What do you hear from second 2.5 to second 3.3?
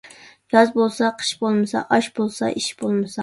ئىش بولمىسا.